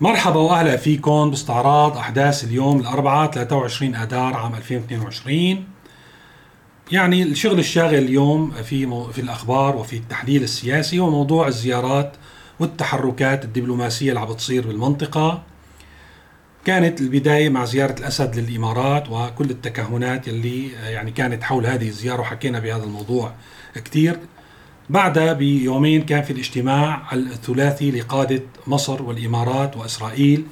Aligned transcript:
مرحبا 0.00 0.40
وأهلا 0.40 0.76
فيكم 0.76 1.30
باستعراض 1.30 1.96
أحداث 1.96 2.44
اليوم 2.44 2.80
الأربعاء 2.80 3.30
23 3.30 3.94
أذار 3.94 4.34
عام 4.34 4.54
2022 4.54 5.64
يعني 6.92 7.22
الشغل 7.22 7.58
الشاغل 7.58 7.94
اليوم 7.94 8.50
في 8.50 9.06
في 9.12 9.20
الأخبار 9.20 9.76
وفي 9.76 9.96
التحليل 9.96 10.42
السياسي 10.42 10.98
هو 10.98 11.10
موضوع 11.10 11.48
الزيارات 11.48 12.12
والتحركات 12.60 13.44
الدبلوماسية 13.44 14.08
اللي 14.08 14.20
عم 14.20 14.28
بتصير 14.28 14.66
بالمنطقة. 14.66 15.42
كانت 16.64 17.00
البداية 17.00 17.48
مع 17.48 17.64
زيارة 17.64 17.98
الأسد 17.98 18.38
للإمارات 18.38 19.10
وكل 19.10 19.50
التكهنات 19.50 20.28
يلي 20.28 20.72
يعني 20.72 21.10
كانت 21.10 21.42
حول 21.42 21.66
هذه 21.66 21.88
الزيارة 21.88 22.20
وحكينا 22.20 22.58
بهذا 22.58 22.84
الموضوع 22.84 23.32
كثير 23.74 24.18
بعدها 24.90 25.32
بيومين 25.32 26.02
كان 26.02 26.22
في 26.22 26.32
الاجتماع 26.32 27.12
الثلاثي 27.12 27.90
لقادة 27.90 28.42
مصر 28.66 29.02
والإمارات 29.02 29.76
وإسرائيل 29.76 30.44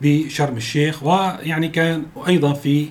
بشرم 0.00 0.56
الشيخ 0.56 1.02
ويعني 1.02 1.68
كان 1.68 2.02
أيضا 2.28 2.52
في 2.52 2.88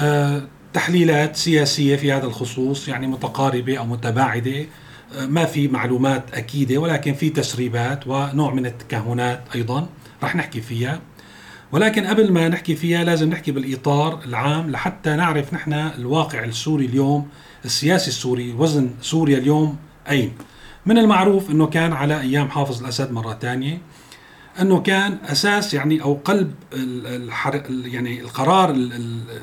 آه، 0.00 0.42
تحليلات 0.72 1.36
سياسية 1.36 1.96
في 1.96 2.12
هذا 2.12 2.26
الخصوص 2.26 2.88
يعني 2.88 3.06
متقاربة 3.06 3.78
أو 3.78 3.86
متباعدة 3.86 4.66
آه، 5.16 5.26
ما 5.26 5.44
في 5.44 5.68
معلومات 5.68 6.34
أكيدة 6.34 6.78
ولكن 6.78 7.14
في 7.14 7.30
تسريبات 7.30 8.06
ونوع 8.06 8.54
من 8.54 8.66
التكهنات 8.66 9.44
أيضا 9.54 9.88
رح 10.22 10.36
نحكي 10.36 10.60
فيها. 10.60 11.00
ولكن 11.72 12.06
قبل 12.06 12.32
ما 12.32 12.48
نحكي 12.48 12.76
فيها 12.76 13.04
لازم 13.04 13.30
نحكي 13.30 13.52
بالإطار 13.52 14.20
العام 14.24 14.70
لحتى 14.70 15.10
نعرف 15.10 15.54
نحن 15.54 15.72
الواقع 15.72 16.44
السوري 16.44 16.86
اليوم 16.86 17.28
السياسي 17.64 18.08
السوري 18.08 18.52
وزن 18.52 18.90
سوريا 19.00 19.38
اليوم 19.38 19.76
أين 20.10 20.32
من 20.86 20.98
المعروف 20.98 21.50
أنه 21.50 21.66
كان 21.66 21.92
على 21.92 22.20
أيام 22.20 22.48
حافظ 22.48 22.80
الأسد 22.82 23.12
مرة 23.12 23.38
ثانية 23.40 23.78
أنه 24.60 24.80
كان 24.80 25.18
أساس 25.24 25.74
يعني 25.74 26.02
أو 26.02 26.14
قلب 26.24 26.54
الحر 26.72 27.62
يعني 27.70 28.20
القرار 28.20 28.68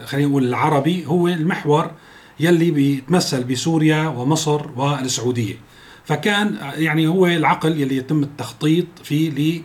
خلينا 0.05 0.29
نقول 0.29 0.47
العربي 0.47 1.05
هو 1.05 1.27
المحور 1.27 1.91
يلي 2.39 2.71
بيتمثل 2.71 3.43
بسوريا 3.43 4.07
ومصر 4.07 4.71
والسعودية. 4.75 5.55
فكان 6.05 6.57
يعني 6.75 7.07
هو 7.07 7.27
العقل 7.27 7.81
يلي 7.81 7.97
يتم 7.97 8.23
التخطيط 8.23 8.85
فيه 9.03 9.63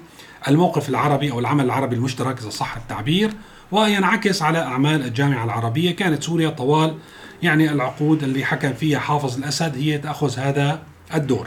للموقف 0.48 0.88
العربي 0.88 1.32
أو 1.32 1.38
العمل 1.38 1.64
العربي 1.64 1.96
المشترك 1.96 2.38
إذا 2.38 2.50
صح 2.50 2.76
التعبير 2.76 3.32
وينعكس 3.72 4.42
على 4.42 4.58
أعمال 4.58 5.04
الجامعة 5.04 5.44
العربية. 5.44 5.90
كانت 5.90 6.22
سوريا 6.22 6.50
طوال 6.50 6.94
يعني 7.42 7.72
العقود 7.72 8.22
اللي 8.22 8.44
حكم 8.44 8.72
فيها 8.72 8.98
حافظ 8.98 9.38
الأسد 9.38 9.76
هي 9.76 9.98
تأخذ 9.98 10.38
هذا 10.38 10.82
الدور. 11.14 11.46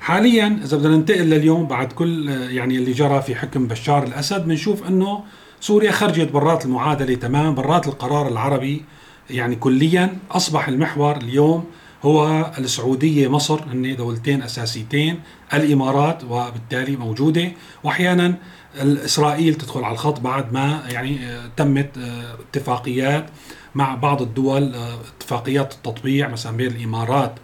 حاليا 0.00 0.60
إذا 0.64 0.76
بدنا 0.76 0.96
ننتقل 0.96 1.24
لليوم 1.24 1.66
بعد 1.66 1.92
كل 1.92 2.28
يعني 2.28 2.76
اللي 2.76 2.92
جرى 2.92 3.22
في 3.22 3.34
حكم 3.34 3.66
بشار 3.66 4.02
الأسد 4.02 4.44
بنشوف 4.44 4.86
أنه 4.88 5.24
سوريا 5.60 5.90
خرجت 5.90 6.32
برات 6.32 6.64
المعادلة 6.64 7.14
تماما 7.14 7.50
برات 7.50 7.86
القرار 7.86 8.28
العربي 8.28 8.84
يعني 9.30 9.56
كليا. 9.56 10.16
أصبح 10.30 10.68
المحور 10.68 11.16
اليوم 11.16 11.64
هو 12.02 12.50
السعودية 12.58 13.28
مصر 13.28 13.62
هن 13.64 13.96
دولتين 13.96 14.42
أساسيتين 14.42 15.20
الإمارات 15.54 16.24
وبالتالي 16.24 16.96
موجودة. 16.96 17.52
وأحيانا 17.84 18.34
إسرائيل 18.76 19.54
تدخل 19.54 19.84
على 19.84 19.92
الخط 19.92 20.20
بعد 20.20 20.52
ما 20.52 20.82
يعني 20.88 21.18
تمت 21.56 21.90
اتفاقيات 22.40 23.26
مع 23.74 23.94
بعض 23.94 24.22
الدول 24.22 24.74
آه، 24.74 24.98
اتفاقيات 25.18 25.72
التطبيع 25.72 26.28
مثلا 26.28 26.56
بين 26.56 26.66
الإمارات 26.66 27.34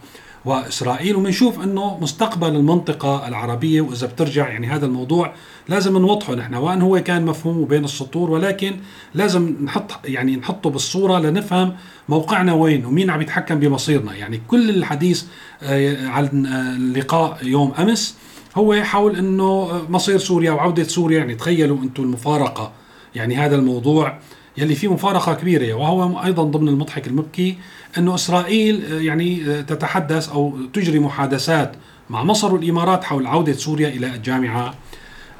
وإسرائيل 0.46 1.16
وبنشوف 1.16 1.64
إنه 1.64 1.98
مستقبل 2.00 2.48
المنطقة 2.48 3.28
العربية. 3.28 3.80
وإذا 3.80 4.06
بترجع 4.06 4.48
يعني 4.48 4.66
هذا 4.66 4.86
الموضوع 4.86 5.32
لازم 5.68 5.98
نوضحه 5.98 6.34
نحن 6.34 6.54
وان 6.54 6.82
هو 6.82 7.02
كان 7.02 7.24
مفهوم 7.24 7.64
بين 7.64 7.84
السطور 7.84 8.30
ولكن 8.30 8.76
لازم 9.14 9.56
نحط 9.64 9.90
يعني 10.04 10.36
نحطه 10.36 10.70
بالصورة 10.70 11.18
لنفهم 11.18 11.76
موقعنا 12.08 12.52
وين 12.52 12.86
ومين 12.86 13.10
عم 13.10 13.22
يتحكم 13.22 13.60
بمصيرنا. 13.60 14.14
يعني 14.14 14.40
كل 14.48 14.70
الحديث 14.70 15.24
آه، 15.62 16.06
عن 16.08 16.46
اللقاء 16.76 17.38
يوم 17.42 17.72
أمس 17.78 18.16
هو 18.56 18.82
حول 18.82 19.16
إنه 19.16 19.82
مصير 19.88 20.18
سوريا 20.18 20.52
وعودة 20.52 20.84
سوريا. 20.84 21.18
يعني 21.18 21.34
تخيلوا 21.34 21.78
أنتم 21.82 22.02
المفارقة. 22.02 22.72
يعني 23.14 23.36
هذا 23.36 23.56
الموضوع 23.56 24.18
يلي 24.58 24.74
فيه 24.74 24.92
مفارقة 24.92 25.34
كبيرة 25.34 25.74
وهو 25.74 26.24
أيضا 26.24 26.44
ضمن 26.44 26.68
المضحك 26.68 27.06
المبكي 27.06 27.56
إنه 27.98 28.14
إسرائيل 28.14 28.84
آه، 28.92 29.00
يعني 29.00 29.50
آه، 29.50 29.60
تتحدث 29.60 30.28
أو 30.28 30.56
تجري 30.72 30.98
محادثات 30.98 31.72
مع 32.10 32.24
مصر 32.24 32.54
والإمارات 32.54 33.04
حول 33.04 33.26
عودة 33.26 33.52
سوريا 33.52 33.88
إلى 33.88 34.14
الجامعة 34.14 34.74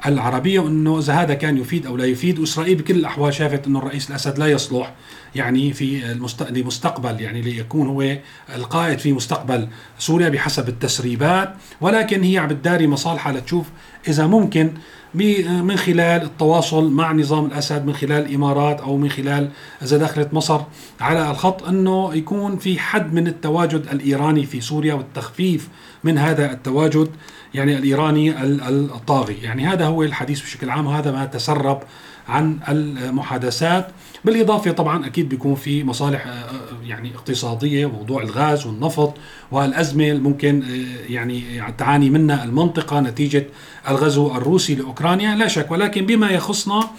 العربية 0.05 0.59
وإنه 0.59 0.99
إذا 0.99 1.13
هذا 1.13 1.33
كان 1.33 1.57
يفيد 1.57 1.85
أو 1.85 1.97
لا 1.97 2.05
يفيد 2.05 2.39
واسرائيل 2.39 2.75
بكل 2.75 2.95
الأحوال 2.95 3.33
شافت 3.33 3.67
إنه 3.67 3.79
الرئيس 3.79 4.09
الأسد 4.09 4.39
لا 4.39 4.47
يصلح. 4.47 4.93
يعني 5.37 5.73
في 5.73 6.11
المست... 6.11 6.51
لمستقبل 6.51 7.21
يعني 7.21 7.41
ليكون 7.41 7.87
هو 7.87 8.17
القائد 8.55 8.99
في 8.99 9.13
مستقبل 9.13 9.67
سوريا 9.99 10.29
بحسب 10.29 10.69
التسريبات. 10.69 11.53
ولكن 11.81 12.23
هي 12.23 12.37
عم 12.37 12.47
بتداري 12.47 12.87
مصالحها 12.87 13.33
لتشوف 13.33 13.65
إذا 14.07 14.27
ممكن 14.27 14.73
من 15.13 15.75
خلال 15.75 16.23
التواصل 16.23 16.91
مع 16.91 17.11
نظام 17.11 17.45
الأسد 17.45 17.85
من 17.85 17.93
خلال 17.93 18.25
الإمارات 18.25 18.81
أو 18.81 18.97
من 18.97 19.09
خلال 19.09 19.49
إذا 19.81 19.97
دخلت 19.97 20.33
مصر 20.33 20.61
على 21.01 21.31
الخط 21.31 21.63
إنه 21.63 22.15
يكون 22.15 22.57
في 22.57 22.79
حد 22.79 23.13
من 23.13 23.27
التواجد 23.27 23.87
الإيراني 23.91 24.45
في 24.45 24.61
سوريا 24.61 24.93
والتخفيف 24.93 25.69
من 26.03 26.17
هذا 26.17 26.51
التواجد 26.51 27.09
يعني 27.53 27.77
الإيراني 27.77 28.43
الطاغي، 28.69 29.37
يعني 29.41 29.67
هذا 29.67 29.85
هو 29.85 30.03
الحديث 30.03 30.41
بشكل 30.41 30.69
عام 30.69 30.87
وهذا 30.87 31.11
ما 31.11 31.25
تسرب 31.25 31.83
عن 32.27 32.59
المحادثات. 32.69 33.87
بالإضافة 34.25 34.71
طبعا 34.71 35.05
أكيد 35.05 35.29
بيكون 35.29 35.55
في 35.55 35.83
مصالح 35.83 36.27
آه، 36.27 36.29
آه، 36.29 36.85
يعني 36.85 37.15
اقتصادية 37.15 37.85
موضوع 37.85 38.23
الغاز 38.23 38.65
والنفط 38.65 39.13
والأزمة 39.51 40.13
ممكن 40.13 40.63
آه، 40.63 41.11
يعني 41.11 41.43
تعاني 41.77 42.09
منها 42.09 42.43
المنطقة 42.43 42.99
نتيجة 42.99 43.47
الغزو 43.89 44.35
الروسي 44.35 44.75
لأوكرانيا. 44.75 45.35
لا 45.35 45.47
شك 45.47 45.71
ولكن 45.71 46.05
بما 46.05 46.29
يخصنا 46.29 46.89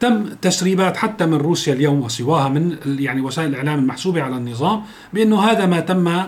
تم 0.00 0.28
تسريبات 0.42 0.96
حتى 0.96 1.26
من 1.26 1.34
روسيا 1.34 1.72
اليوم 1.72 2.02
وسواها 2.02 2.48
من 2.48 2.76
يعني 2.98 3.20
وسائل 3.20 3.48
الإعلام 3.48 3.78
المحسوبة 3.78 4.22
على 4.22 4.36
النظام 4.36 4.82
بأنه 5.12 5.40
هذا 5.40 5.66
ما 5.66 5.80
تم 5.80 6.22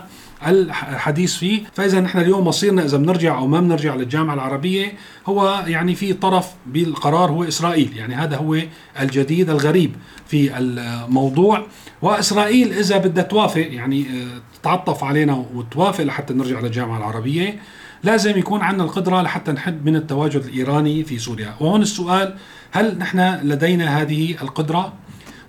الحديث 0.47 1.35
فيه. 1.35 1.63
فإذا 1.73 1.99
نحن 1.99 2.19
اليوم 2.19 2.47
مصيرنا 2.47 2.85
إذا 2.85 2.97
بنرجع 2.97 3.37
أو 3.37 3.47
ما 3.47 3.59
بنرجع 3.59 3.95
للجامعة 3.95 4.33
العربية 4.33 4.93
هو 5.25 5.63
يعني 5.67 5.95
في 5.95 6.13
طرف 6.13 6.47
بالقرار 6.65 7.31
هو 7.31 7.43
إسرائيل. 7.43 7.97
يعني 7.97 8.15
هذا 8.15 8.37
هو 8.37 8.57
الجديد 8.99 9.49
الغريب 9.49 9.95
في 10.27 10.57
الموضوع. 10.57 11.65
وإسرائيل 12.01 12.73
إذا 12.73 12.97
بدها 12.97 13.23
توافق 13.23 13.67
يعني 13.69 14.01
آه، 14.01 14.57
تتعطف 14.59 15.03
علينا 15.03 15.45
وتوافق 15.53 16.03
لحتى 16.03 16.33
نرجع 16.33 16.59
للجامعة 16.59 16.97
العربية 16.97 17.59
لازم 18.03 18.37
يكون 18.37 18.61
عندنا 18.61 18.83
القدرة 18.83 19.21
لحتى 19.21 19.51
نحد 19.51 19.85
من 19.85 19.95
التواجد 19.95 20.43
الإيراني 20.45 21.03
في 21.03 21.19
سوريا. 21.19 21.55
وهون 21.59 21.81
السؤال 21.81 22.35
هل 22.71 22.97
نحن 22.97 23.19
لدينا 23.43 24.01
هذه 24.01 24.35
القدرة؟ 24.41 24.93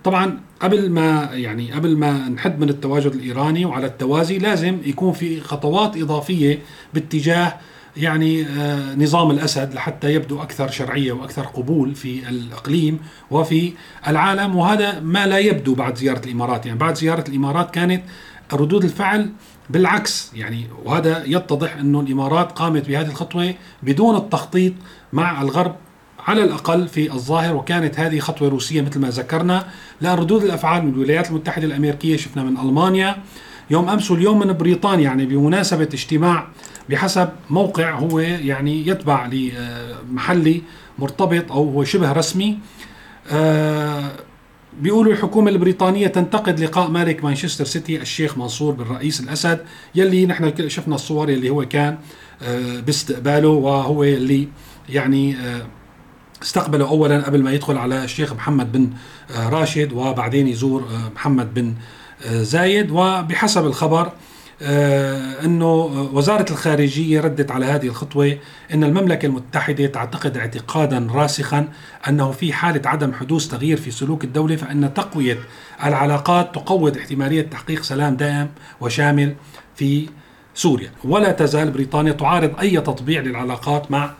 طبعا 0.05 0.41
قبل 0.61 0.91
ما 0.91 1.29
يعني 1.33 1.73
قبل 1.73 1.97
ما 1.97 2.29
نحد 2.29 2.61
من 2.61 2.69
التواجد 2.69 3.15
الإيراني 3.15 3.65
وعلى 3.65 3.87
التوازي 3.87 4.39
لازم 4.39 4.79
يكون 4.85 5.13
في 5.13 5.41
خطوات 5.41 5.97
إضافية 5.97 6.59
باتجاه 6.95 7.55
يعني 7.97 8.47
آه، 8.47 8.95
نظام 8.95 9.31
الأسد 9.31 9.75
لحتى 9.75 10.15
يبدو 10.15 10.43
أكثر 10.43 10.71
شرعية 10.71 11.13
وأكثر 11.13 11.43
قبول 11.43 11.95
في 11.95 12.29
الإقليم 12.29 12.99
وفي 13.31 13.73
العالم. 14.09 14.57
وهذا 14.57 15.01
ما 15.01 15.27
لا 15.27 15.39
يبدو 15.39 15.75
بعد 15.75 15.97
زيارة 15.97 16.27
الإمارات. 16.27 16.67
يعني 16.67 16.79
بعد 16.79 16.95
زيارة 16.95 17.25
الإمارات 17.29 17.71
كانت 17.71 18.03
ردود 18.53 18.85
الفعل 18.85 19.31
بالعكس. 19.71 20.33
يعني 20.35 20.67
وهذا 20.85 21.25
يتضح 21.27 21.77
إنه 21.77 22.01
الإمارات 22.01 22.53
قامت 22.53 22.89
بهذه 22.89 23.07
الخطوة 23.07 23.55
بدون 23.83 24.17
التخطيط 24.17 24.73
مع 25.13 25.43
الغرب. 25.43 25.77
على 26.27 26.45
الأقل 26.45 26.89
في 26.89 27.13
الظاهر 27.13 27.57
وكانت 27.57 28.01
هذه 28.01 28.19
خطوة 28.19 28.49
روسية 28.49 28.83
مثل 28.83 29.01
ما 29.01 29.09
ذكرنا. 29.09 29.67
لأن 30.01 30.19
ردود 30.19 30.45
الأفعال 30.45 30.85
من 30.85 30.93
الولايات 30.93 31.31
المتحدة 31.31 31.67
الأمريكية 31.67 32.17
شفنا 32.17 32.43
من 32.43 32.57
ألمانيا. 32.57 33.17
يوم 33.71 33.89
أمس 33.89 34.11
واليوم 34.11 34.39
من 34.39 34.53
بريطانيا 34.53 35.05
يعني 35.05 35.27
بمناسبة 35.27 35.89
اجتماع 35.95 36.49
بحسب 36.91 37.29
موقع 37.51 37.91
هو 37.91 38.19
يعني 38.21 38.87
يتبع 38.87 39.27
لمحلي 39.27 40.63
مرتبط 40.99 41.53
أو 41.53 41.71
هو 41.71 41.85
شبه 41.85 42.13
رسمي 42.13 42.59
آه، 43.31 44.11
بيقولوا 44.81 45.13
الحكومة 45.13 45.51
البريطانية 45.51 46.07
تنتقد 46.07 46.61
لقاء 46.61 46.91
مالك 46.91 47.25
مانشستر 47.25 47.65
سيتي 47.65 48.03
الشيخ 48.03 48.39
منصور 48.39 48.75
بالرئيس 48.75 49.21
الأسد 49.21 49.61
يلي 49.95 50.27
نحن 50.27 50.69
شفنا 50.69 50.95
الصور 50.95 51.31
يلي 51.31 51.51
هو 51.51 51.69
كان 51.69 51.99
آه، 52.43 52.81
باستقباله 52.81 53.49
وهو 53.49 54.05
اللي 54.05 54.49
يعني 54.89 55.37
آه، 55.37 55.67
استقبله 56.43 56.89
اولا 56.89 57.23
قبل 57.23 57.43
ما 57.43 57.53
يدخل 57.53 57.79
على 57.79 58.05
الشيخ 58.05 58.33
محمد 58.33 58.73
بن 58.73 58.91
راشد 59.37 59.93
وبعدين 59.93 60.49
يزور 60.49 60.85
محمد 61.15 61.55
بن 61.55 61.75
زايد. 62.31 62.91
وبحسب 62.91 63.67
الخبر 63.67 64.13
آه، 64.65 65.45
إنه 65.45 65.75
وزارة 66.13 66.53
الخارجية 66.53 67.21
ردت 67.21 67.51
على 67.51 67.67
هذه 67.67 67.87
الخطوة 67.87 68.39
إن 68.75 68.85
المملكة 68.85 69.27
المتحدة 69.27 69.87
تعتقد 69.87 70.37
اعتقادا 70.37 71.09
راسخا 71.11 71.69
أنه 72.09 72.31
في 72.31 72.53
حالة 72.53 72.89
عدم 72.89 73.13
حدوث 73.13 73.49
تغيير 73.49 73.77
في 73.77 73.91
سلوك 73.91 74.25
الدولة 74.25 74.57
فإن 74.57 74.95
تقوية 74.95 75.39
العلاقات 75.85 76.55
تقوض 76.55 76.97
احتمالية 76.97 77.43
تحقيق 77.43 77.83
سلام 77.83 78.17
دائم 78.17 78.49
وشامل 78.81 79.35
في 79.77 80.09
سوريا. 80.55 80.91
ولا 81.05 81.33
تزال 81.33 81.71
بريطانيا 81.71 82.13
تعارض 82.13 82.61
أي 82.61 82.81
تطبيع 82.81 83.21
للعلاقات 83.21 83.91
مع 83.91 84.15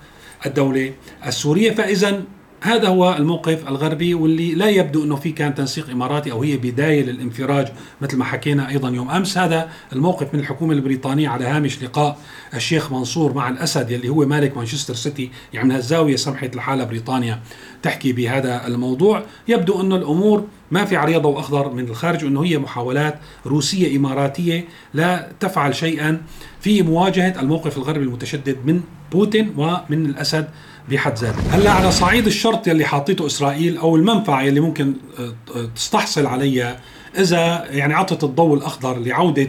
الدولة 0.47 0.93
السورية. 1.27 1.71
فاذا 1.71 2.23
هذا 2.65 2.89
هو 2.89 3.17
الموقف 3.17 3.69
الغربي 3.69 4.15
واللي 4.15 4.55
لا 4.55 4.69
يبدو 4.69 5.05
إنه 5.05 5.17
في 5.17 5.33
كان 5.33 5.55
تنسيق 5.55 5.91
إماراتي 5.91 6.33
أو 6.33 6.43
هي 6.43 6.57
بداية 6.57 7.03
للانفراج 7.03 7.69
مثل 8.01 8.17
ما 8.17 8.25
حكينا 8.25 8.69
أيضا 8.69 8.89
يوم 8.89 9.11
أمس. 9.11 9.39
هذا 9.39 9.71
الموقف 9.93 10.35
من 10.35 10.41
الحكومة 10.41 10.73
البريطانية 10.73 11.29
على 11.29 11.45
هامش 11.45 11.83
لقاء 11.83 12.19
الشيخ 12.55 12.93
منصور 12.93 13.35
مع 13.35 13.49
الأسد 13.49 13.91
يلي 13.91 14.09
هو 14.09 14.27
مالك 14.27 14.57
مانشستر 14.57 14.95
سيتي 14.95 15.31
يعني 15.53 15.69
من 15.69 15.75
هالزاويه 15.75 16.17
سمحت 16.17 16.57
لحالها 16.57 16.85
بريطانيا 16.85 17.41
تحكي 17.83 18.13
بهذا 18.13 18.67
الموضوع. 18.67 19.23
يبدو 19.49 19.81
إنه 19.81 19.97
الأمور 19.97 20.45
ما 20.71 20.85
في 20.85 20.97
عليها 20.97 21.19
ضوء 21.19 21.39
اخضر 21.39 21.73
من 21.73 21.89
الخارج 21.89 22.25
انه 22.25 22.45
هي 22.45 22.59
محاولات 22.59 23.19
روسية 23.47 23.97
إماراتية 23.97 24.65
لا 24.95 25.33
تفعل 25.41 25.75
شيئا 25.75 26.23
في 26.61 26.83
مواجهة 26.83 27.41
الموقف 27.41 27.77
الغربي 27.77 28.05
المتشدد 28.05 28.57
من 28.65 28.81
بوتين 29.13 29.55
ومن 29.57 30.07
الأسد 30.07 30.49
بحد 30.91 31.19
ذاته. 31.19 31.41
هلا 31.51 31.71
على 31.71 31.93
صعيد 31.93 32.27
الشرط 32.27 32.67
يلي 32.67 32.85
حاطيته 32.85 33.27
إسرائيل 33.27 33.77
أو 33.79 33.97
المنفعة 33.97 34.43
يلي 34.43 34.61
ممكن 34.61 34.95
آه، 35.19 35.23
آه، 35.57 35.69
تستحصل 35.77 36.27
عليها 36.27 36.81
إذا 37.19 37.65
يعني 37.71 37.95
عطت 37.95 38.25
الضوء 38.25 38.57
الأخضر 38.57 38.99
لعودة 38.99 39.49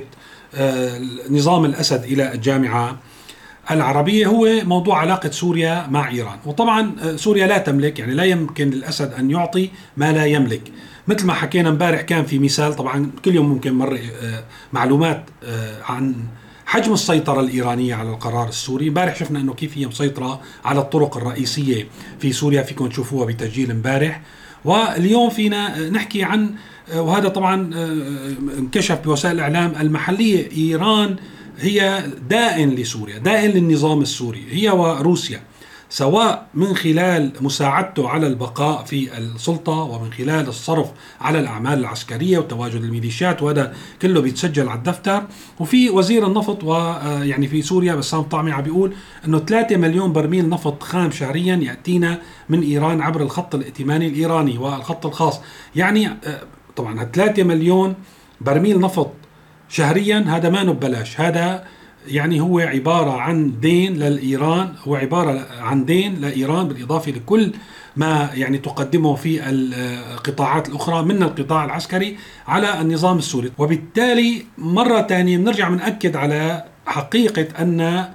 آه، 0.56 1.02
نظام 1.30 1.66
الأسد 1.66 2.04
إلى 2.04 2.34
الجامعة 2.34 3.00
العربية. 3.72 4.28
هو 4.28 4.48
موضوع 4.64 5.00
علاقة 5.00 5.32
سوريا 5.32 5.88
مع 5.92 6.10
إيران. 6.10 6.38
وطبعا 6.46 6.96
سوريا 7.16 7.48
لا 7.48 7.58
تملك 7.58 8.00
يعني 8.00 8.14
لا 8.14 8.24
يمكن 8.24 8.70
للأسد 8.70 9.14
أن 9.14 9.32
يعطي 9.32 9.70
ما 9.98 10.12
لا 10.12 10.26
يملك. 10.26 10.62
مثل 11.08 11.26
ما 11.26 11.34
حكينا 11.34 11.70
امبارح 11.70 12.02
كان 12.02 12.26
في 12.26 12.40
مثال 12.40 12.74
طبعا 12.74 13.12
كل 13.26 13.36
يوم 13.36 13.50
ممكن 13.50 13.74
مر 13.74 14.00
معلومات 14.74 15.26
عن 15.90 16.16
حجم 16.66 16.94
السيطرة 16.94 17.42
الإيرانية 17.42 17.96
على 17.96 18.10
القرار 18.10 18.50
السوري. 18.50 18.88
امبارح 18.88 19.16
شفنا 19.16 19.40
أنه 19.40 19.54
كيف 19.54 19.78
هي 19.78 19.86
مسيطرة 19.86 20.42
على 20.66 20.80
الطرق 20.80 21.18
الرئيسية 21.18 21.88
في 22.20 22.34
سوريا 22.34 22.62
فيكم 22.64 22.88
تشوفوها 22.88 23.26
بتسجيل 23.26 23.72
امبارح. 23.72 24.22
واليوم 24.66 25.30
فينا 25.30 25.90
نحكي 25.90 26.24
عن 26.24 26.56
وهذا 26.96 27.30
طبعا 27.30 27.72
انكشف 28.60 29.00
بوسائل 29.06 29.36
الإعلام 29.36 29.74
المحلية. 29.80 30.52
إيران 30.58 31.16
هي 31.60 32.04
دائن 32.30 32.70
لسوريا 32.70 33.18
دائن 33.18 33.52
للنظام 33.52 34.02
السوري 34.02 34.46
هي 34.52 34.70
وروسيا. 34.70 35.42
سواء 35.94 36.48
من 36.54 36.76
خلال 36.76 37.32
مساعدته 37.42 38.10
على 38.10 38.28
البقاء 38.28 38.84
في 38.84 39.18
السلطة 39.18 39.72
ومن 39.74 40.14
خلال 40.14 40.48
الصرف 40.48 40.92
على 41.22 41.40
الأعمال 41.40 41.80
العسكرية 41.80 42.38
وتواجد 42.38 42.84
الميليشيات 42.84 43.44
وهذا 43.44 43.74
كله 44.02 44.22
بيتسجل 44.22 44.70
على 44.70 44.78
الدفتر. 44.78 45.24
وفي 45.60 45.90
وزير 45.90 46.28
النفط 46.28 46.64
ويعني 46.64 47.48
في 47.48 47.62
سوريا 47.62 47.96
بسام 47.96 48.22
طعمي 48.22 48.52
عم 48.52 48.62
بيقول 48.62 48.94
أنه 49.26 49.40
3 49.40 49.78
مليون 49.78 50.14
برميل 50.14 50.50
نفط 50.50 50.84
خام 50.84 51.12
شهريا 51.12 51.56
يأتينا 51.56 52.22
من 52.50 52.62
إيران 52.62 53.02
عبر 53.02 53.22
الخط 53.22 53.56
الائتماني 53.56 54.08
الإيراني 54.08 54.58
والخط 54.58 55.06
الخاص. 55.06 55.40
يعني 55.76 56.10
طبعا 56.76 57.04
3 57.04 57.44
مليون 57.44 57.96
برميل 58.42 58.80
نفط 58.80 59.12
شهريا 59.70 60.26
هذا 60.28 60.50
ما 60.50 60.64
ببلاش 60.64 61.22
هذا 61.22 61.64
يعني 62.08 62.42
هو 62.42 62.60
عبارة 62.60 63.12
عن 63.12 63.60
دين 63.60 63.94
للإيران 63.94 64.74
هو 64.88 64.96
عبارة 64.96 65.48
عن 65.60 65.86
دين 65.86 66.22
لإيران 66.22 66.68
بالإضافة 66.68 67.12
لكل 67.12 67.52
ما 67.96 68.30
يعني 68.34 68.58
تقدمه 68.58 69.16
في 69.16 69.50
القطاعات 69.50 70.70
الأخرى 70.70 71.04
من 71.04 71.24
القطاع 71.24 71.66
العسكري 71.66 72.18
على 72.48 72.82
النظام 72.82 73.18
السوري. 73.18 73.52
وبالتالي 73.58 74.46
مرة 74.58 75.02
ثانية 75.02 75.38
بنرجع 75.38 75.70
بنأكد 75.70 76.16
على 76.16 76.64
حقيقة 76.86 77.48
أن 77.60 78.10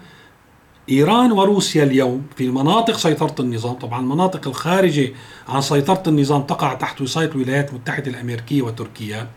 إيران 0.90 1.32
وروسيا 1.32 1.84
اليوم 1.84 2.22
في 2.36 2.48
مناطق 2.48 2.96
سيطرة 2.96 3.34
النظام 3.40 3.74
طبعا 3.74 4.00
المناطق 4.00 4.48
الخارجة 4.48 5.12
عن 5.48 5.60
سيطرة 5.60 6.02
النظام 6.06 6.42
تقع 6.42 6.74
تحت 6.74 7.00
وصاية 7.00 7.30
الولايات 7.30 7.70
المتحدة 7.70 8.10
الأمريكية 8.10 8.62
وتركيا. 8.62 9.28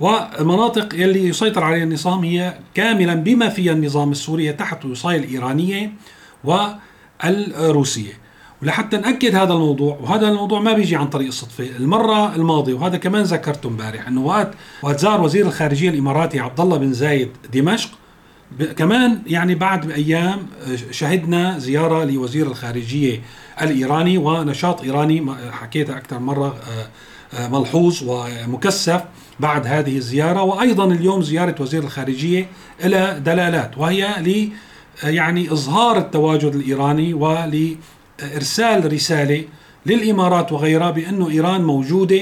والمناطق 0.00 0.94
يلي 0.94 1.28
يسيطر 1.28 1.64
عليها 1.64 1.84
النظام 1.84 2.24
هي 2.24 2.58
كاملا 2.74 3.14
بما 3.14 3.48
فيها 3.48 3.72
النظام 3.72 4.10
السوري 4.10 4.52
تحت 4.52 4.84
الوصاية 4.84 5.16
الإيرانية 5.16 5.92
والروسية. 6.44 8.12
ولحتى 8.62 8.96
نأكد 8.96 9.34
هذا 9.34 9.52
الموضوع 9.52 9.98
وهذا 10.02 10.28
الموضوع 10.28 10.60
ما 10.60 10.72
بيجي 10.72 10.96
عن 10.96 11.06
طريق 11.06 11.26
الصدفة 11.26 11.64
المرة 11.76 12.34
الماضية 12.34 12.74
وهذا 12.74 12.96
كمان 12.96 13.22
ذكرته 13.22 13.66
امبارح 13.66 14.08
إنه 14.08 14.24
وقت 14.24 14.54
وقت 14.82 14.98
زار 14.98 15.20
وزير 15.20 15.46
الخارجية 15.46 15.90
الإماراتي 15.90 16.40
عبد 16.40 16.60
الله 16.60 16.76
بن 16.76 16.92
زايد 16.92 17.28
دمشق 17.52 17.90
كمان 18.76 19.22
يعني 19.26 19.54
بعد 19.54 19.86
بأيام 19.86 20.46
شهدنا 20.90 21.58
زيارة 21.58 22.04
لوزير 22.04 22.46
الخارجية 22.46 23.22
الإيراني 23.62 24.18
ونشاط 24.18 24.82
إيراني 24.82 25.26
حكيتها 25.50 25.96
أكثر 25.96 26.18
مرة 26.18 26.46
آه، 26.46 26.88
آه، 27.38 27.48
ملحوظ 27.48 28.02
ومكثف. 28.06 29.04
بعد 29.40 29.66
هذه 29.66 29.96
الزيارة 29.96 30.42
وأيضا 30.42 30.84
اليوم 30.84 31.22
زيارة 31.22 31.54
وزير 31.60 31.82
الخارجية 31.82 32.48
إلى 32.84 33.22
دلالات 33.24 33.78
وهي 33.78 34.06
ل 34.22 34.48
يعني 35.02 35.52
إظهار 35.52 35.98
التواجد 35.98 36.54
الإيراني 36.54 37.14
ولإرسال 37.14 38.92
رسالة 38.92 39.44
للإمارات 39.86 40.52
وغيرها 40.52 40.90
بأنه 40.90 41.30
إيران 41.30 41.64
موجودة 41.64 42.20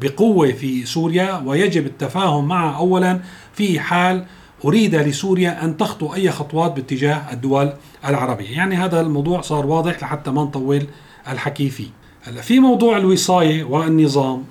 بقوة 0.00 0.52
في 0.52 0.86
سوريا 0.86 1.42
ويجب 1.46 1.86
التفاهم 1.86 2.48
معها 2.48 2.76
أولا 2.76 3.20
في 3.52 3.80
حال 3.80 4.24
أريد 4.64 4.94
لسوريا 4.94 5.64
أن 5.64 5.76
تخطو 5.76 6.14
أي 6.14 6.30
خطوات 6.30 6.72
باتجاه 6.72 7.32
الدول 7.32 7.72
العربية. 8.04 8.56
يعني 8.56 8.76
هذا 8.76 9.00
الموضوع 9.00 9.40
صار 9.40 9.66
واضح 9.66 10.02
لحتى 10.02 10.30
ما 10.30 10.42
نطول 10.42 10.86
الحكي 11.28 11.70
فيه. 11.70 11.88
هلا 12.22 12.40
في 12.40 12.60
موضوع 12.60 12.96
الوصاية 12.96 13.64
والنظام. 13.64 14.44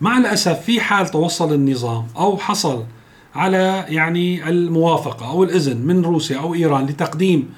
مع 0.00 0.18
الأسف 0.18 0.60
في 0.60 0.80
حال 0.80 1.08
توصل 1.08 1.52
النظام 1.52 2.06
أو 2.16 2.38
حصل 2.38 2.84
على 3.34 3.84
يعني 3.88 4.48
الموافقة 4.48 5.30
أو 5.30 5.44
الإذن 5.44 5.76
من 5.76 6.04
روسيا 6.04 6.38
أو 6.38 6.54
إيران 6.54 6.86
لتقديم 6.86 7.48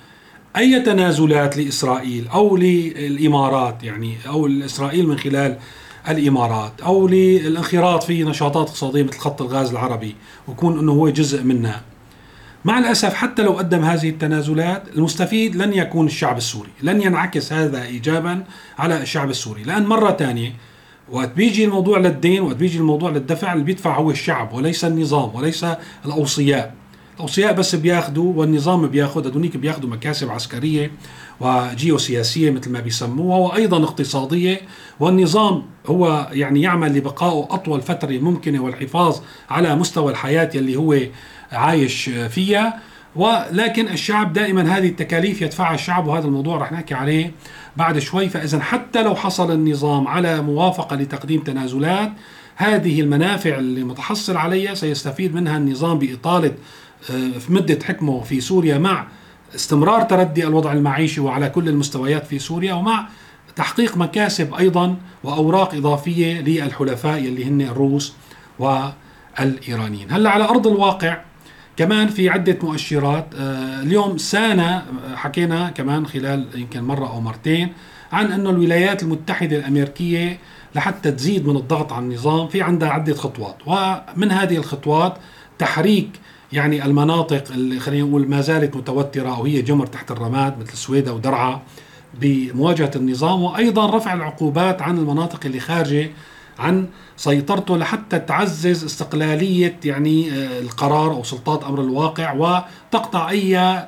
أي 0.57 0.81
تنازلات 0.81 1.57
لإسرائيل 1.57 2.29
أو 2.29 2.57
للإمارات 2.57 3.85
يعني 3.85 4.17
أو 4.27 4.47
إسرائيل 4.47 5.09
من 5.09 5.19
خلال 5.19 5.59
الإمارات 6.09 6.81
أو 6.81 7.09
للانخراط 7.09 8.03
في 8.03 8.25
نشاطات 8.25 8.69
اقتصادية 8.69 9.03
مثل 9.03 9.19
خط 9.19 9.43
الغاز 9.43 9.71
العربي 9.71 10.17
ويكون 10.49 10.79
أنه 10.79 10.93
هو 10.93 11.09
جزء 11.09 11.43
منها. 11.43 11.83
مع 12.65 12.79
الأسف 12.79 13.15
حتى 13.15 13.43
لو 13.43 13.53
قدم 13.53 13.85
هذه 13.85 14.09
التنازلات 14.09 14.83
المستفيد 14.97 15.57
لن 15.57 15.73
يكون 15.73 16.07
الشعب 16.07 16.37
السوري 16.37 16.71
لن 16.83 17.03
ينعكس 17.03 17.53
هذا 17.53 17.83
إيجابا 17.83 18.45
على 18.79 19.03
الشعب 19.03 19.31
السوري 19.31 19.63
لأن 19.63 19.87
مرة 19.87 20.11
ثانية 20.11 20.53
وقت 21.11 21.33
بيجي 21.33 21.65
الموضوع 21.65 21.99
للدين 21.99 22.43
وقت 22.43 22.57
بيجي 22.57 22.79
الموضوع 22.79 23.11
للدفع 23.11 23.53
اللي 23.53 23.65
بيدفع 23.65 23.97
هو 23.97 24.11
الشعب 24.11 24.53
وليس 24.55 24.85
النظام 24.85 25.35
وليس 25.35 25.67
الأوصياء. 26.07 26.75
الأوصياء 27.17 27.53
بس 27.53 27.75
بياخذوا 27.75 28.33
والنظام 28.37 28.87
بياخذ 28.87 29.27
هذونيك 29.27 29.57
بياخذوا 29.57 29.91
مكاسب 29.91 30.31
عسكرية 30.31 30.91
وجيوسياسية 31.41 32.51
مثل 32.51 32.71
ما 32.71 32.81
بيسموها 32.81 33.39
وأيضا 33.39 33.85
اقتصادية. 33.85 34.61
والنظام 35.01 35.63
هو 35.87 36.29
يعني 36.33 36.63
يعمل 36.63 36.95
لبقائه 36.99 37.47
أطول 37.51 37.83
فترة 37.83 38.19
ممكنة 38.19 38.63
والحفاظ 38.63 39.17
على 39.51 39.77
مستوى 39.77 40.13
الحياة 40.13 40.51
اللي 40.55 40.77
هو 40.77 40.99
عايش 41.53 42.11
فيها. 42.29 42.81
ولكن 43.17 43.89
الشعب 43.89 44.33
دائما 44.33 44.77
هذه 44.77 44.89
التكاليف 44.89 45.43
يدفعها 45.43 45.75
الشعب 45.75 46.07
وهذا 46.07 46.27
الموضوع 46.27 46.57
رح 46.57 46.73
نحكي 46.73 46.95
عليه 46.95 47.33
بعد 47.77 47.99
شوي. 47.99 48.29
فإذا 48.29 48.61
حتى 48.61 49.03
لو 49.03 49.15
حصل 49.15 49.53
النظام 49.53 50.09
على 50.09 50.43
موافقة 50.43 50.97
لتقديم 50.97 51.41
تنازلات 51.41 52.13
هذه 52.57 53.01
المنافع 53.01 53.59
اللي 53.59 53.85
متحصل 53.85 54.37
عليها 54.37 54.75
سيستفيد 54.75 55.35
منها 55.35 55.57
النظام 55.57 55.99
بإطالة 55.99 56.53
آه، 57.11 57.39
في 57.39 57.53
مدة 57.53 57.79
حكمه 57.85 58.21
في 58.21 58.41
سوريا 58.41 58.79
مع 58.79 59.07
استمرار 59.55 60.03
تردي 60.03 60.47
الوضع 60.47 60.73
المعيشي 60.73 61.21
وعلى 61.21 61.51
كل 61.51 61.69
المستويات 61.69 62.27
في 62.27 62.39
سوريا 62.39 62.75
ومع 62.75 63.09
تحقيق 63.57 63.97
مكاسب 63.97 64.55
أيضا 64.55 64.97
وأوراق 65.25 65.75
إضافية 65.75 66.41
للحلفاء 66.41 67.19
اللي 67.19 67.45
هن 67.45 67.61
الروس 67.61 68.15
والإيرانيين. 68.59 70.11
هلأ 70.11 70.31
على 70.31 70.45
أرض 70.45 70.67
الواقع 70.67 71.21
كمان 71.79 72.09
في 72.09 72.29
عدة 72.29 72.59
مؤشرات. 72.63 73.27
آه، 73.39 73.83
اليوم 73.83 74.19
سانا 74.19 74.77
آه، 74.77 75.17
حكينا 75.17 75.71
كمان 75.71 76.07
خلال 76.07 76.49
يمكن 76.55 76.83
مرة 76.83 77.11
أو 77.11 77.21
مرتين 77.21 77.73
عن 78.13 78.33
أنه 78.33 78.51
الولايات 78.51 79.03
المتحدة 79.03 79.57
الأمريكية 79.57 80.39
لحتى 80.75 81.11
تزيد 81.11 81.47
من 81.47 81.57
الضغط 81.57 81.93
على 81.93 82.05
النظام 82.05 82.49
في 82.49 82.63
عندها 82.63 82.89
عدة 82.89 83.15
خطوات 83.15 83.57
ومن 83.67 84.31
هذه 84.31 84.57
الخطوات 84.57 85.17
تحريك 85.59 86.11
يعني 86.53 86.85
المناطق 86.85 87.53
اللي 87.53 87.81
خلينا 87.81 88.09
نقول 88.09 88.29
ما 88.29 88.41
زالت 88.41 88.77
متوترة 88.77 89.37
أو 89.37 89.45
هي 89.45 89.63
جمر 89.63 89.87
تحت 89.87 90.11
الرماد 90.11 90.59
مثل 90.59 90.73
السويدة 90.73 91.13
ودرعا 91.13 91.63
بمواجهة 92.21 92.91
النظام 92.97 93.43
وأيضا 93.43 93.97
رفع 93.97 94.15
العقوبات 94.15 94.83
عن 94.83 94.99
المناطق 94.99 95.41
اللي 95.47 95.61
خارجة 95.61 96.11
عن 96.59 96.87
سيطرته 97.17 97.77
لحتى 97.77 98.19
تعزز 98.19 98.85
استقلالية 98.85 99.81
يعني 99.85 100.33
آه، 100.33 100.61
القرار 100.61 101.11
أو 101.11 101.23
سلطات 101.23 101.65
أمر 101.65 101.81
الواقع 101.81 102.33
وتقطع 102.33 103.31
أي 103.31 103.59
آه، 103.59 103.87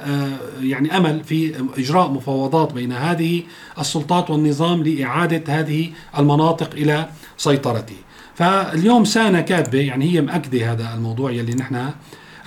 يعني 0.60 0.96
أمل 0.96 1.24
في 1.24 1.64
إجراء 1.78 2.10
مفاوضات 2.10 2.72
بين 2.72 2.92
هذه 2.92 3.42
السلطات 3.78 4.30
والنظام 4.30 4.82
لإعادة 4.82 5.60
هذه 5.60 5.90
المناطق 6.18 6.70
إلى 6.72 7.08
سيطرته. 7.36 7.96
فاليوم 8.34 9.04
سانا 9.04 9.40
كاتبة 9.40 9.78
يعني 9.78 10.12
هي 10.12 10.20
مأكدة 10.20 10.72
هذا 10.72 10.94
الموضوع 10.94 11.30
يلي 11.30 11.54
نحن 11.54 11.90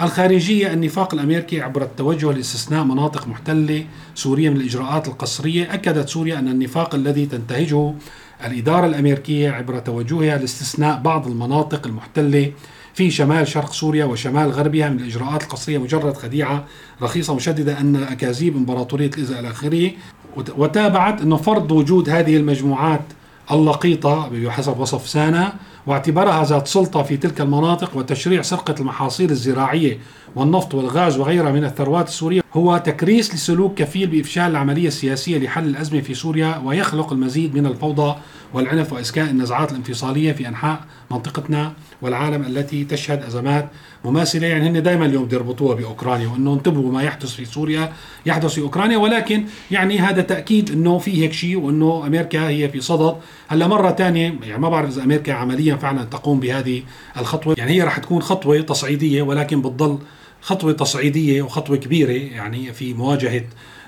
الخارجية 0.02 0.74
النفاق 0.74 1.14
الأمريكي 1.14 1.62
عبر 1.62 1.84
التوجه 1.84 2.32
لاستثناء 2.32 2.84
مناطق 2.84 3.28
محتلة 3.28 3.86
سوريا 4.16 4.50
من 4.50 4.58
الإجراءات 4.58 5.08
القسرية 5.08 5.74
أكدت 5.74 6.10
سوريا 6.10 6.40
أن 6.40 6.48
النفاق 6.48 6.96
الذي 6.96 7.26
تنتهجه 7.26 7.94
الإدارة 8.46 8.86
الأمريكية 8.86 9.52
عبر 9.52 9.80
توجهها 9.80 10.38
لاستثناء 10.38 11.02
بعض 11.02 11.28
المناطق 11.28 11.88
المحتلة 11.88 12.52
في 12.94 13.12
شمال 13.12 13.48
شرق 13.48 13.74
سوريا 13.74 14.06
وشمال 14.06 14.52
غربها 14.52 14.90
من 14.90 15.00
الإجراءات 15.00 15.44
القسرية. 15.44 15.78
مجرد 15.78 16.18
خديعة 16.18 16.66
رخيصة 17.02 17.36
مشددة 17.36 17.80
أن 17.80 17.96
أكاذيب 17.96 18.56
إمبراطورية 18.56 19.10
الإزاء 19.18 19.50
آخره 19.50 19.92
وتابعت 20.58 21.22
أنه 21.22 21.38
فرض 21.38 21.72
وجود 21.72 22.10
هذه 22.10 22.38
المجموعات 22.38 23.02
اللقيطة 23.52 24.30
بحسب 24.30 24.80
وصف 24.80 25.10
سانا 25.10 25.54
واعتبرها 25.88 26.44
ذات 26.44 26.68
سلطة 26.68 27.04
في 27.04 27.18
تلك 27.18 27.42
المناطق 27.42 27.98
وتشريع 27.98 28.42
سرقة 28.42 28.76
المحاصيل 28.80 29.32
الزراعية 29.32 29.98
والنفط 30.36 30.74
والغاز 30.74 31.18
وغيرها 31.18 31.52
من 31.52 31.66
الثروات 31.66 32.08
السورية 32.08 32.42
هو 32.54 32.78
تكريس 32.78 33.36
لسلوك 33.36 33.74
كفيل 33.74 34.08
بإفشال 34.08 34.44
العملية 34.44 34.88
السياسية 34.88 35.38
لحل 35.38 35.68
الأزمة 35.68 36.02
في 36.02 36.14
سوريا 36.14 36.62
ويخلق 36.66 37.14
المزيد 37.14 37.56
من 37.56 37.66
الفوضى 37.66 38.16
والعنف 38.54 38.94
وإسكاء 38.94 39.30
النزعات 39.30 39.72
الانفصالية 39.72 40.32
في 40.32 40.48
أنحاء 40.48 40.80
منطقتنا. 41.12 41.74
والعالم 42.04 42.42
التي 42.42 42.84
تشهد 42.84 43.24
أزمات 43.24 43.70
مماثلة. 44.06 44.48
يعني 44.48 44.70
هن 44.70 44.84
دائما 44.84 45.06
اليوم 45.06 45.26
بيربطوها 45.26 45.76
بأوكرانيا 45.76 46.28
وأنه 46.28 46.54
انتبهوا 46.54 46.92
ما 46.92 47.04
يحدث 47.04 47.32
في 47.32 47.46
سوريا 47.46 47.94
يحدث 48.26 48.54
في 48.54 48.62
أوكرانيا. 48.62 48.98
ولكن 48.98 49.46
يعني 49.72 50.00
هذا 50.00 50.22
تأكيد 50.22 50.72
أنه 50.72 50.98
في 50.98 51.24
هيك 51.24 51.34
شيء 51.34 51.60
وأنه 51.60 52.04
أمريكا 52.08 52.48
هي 52.48 52.70
في 52.70 52.82
صدد. 52.82 53.16
هلأ 53.48 53.68
مرة 53.68 53.92
ثانية 53.92 54.36
يعني 54.44 54.62
ما 54.62 54.70
بعرف 54.70 54.90
إذا 54.90 55.04
أمريكا 55.04 55.34
عمليا 55.34 55.76
فعلا 55.76 56.04
تقوم 56.04 56.40
بهذه 56.40 56.82
الخطوة. 57.18 57.56
يعني 57.58 57.72
هي 57.72 57.82
رح 57.82 57.98
تكون 57.98 58.22
خطوة 58.22 58.62
تصعيدية 58.62 59.22
ولكن 59.22 59.62
بتضل 59.62 59.98
خطوة 60.42 60.72
تصعيدية 60.72 61.42
وخطوة 61.42 61.78
كبيرة 61.78 62.12
يعني 62.12 62.74
في 62.74 62.94
مواجهة 62.94 63.38
آه، 63.38 63.44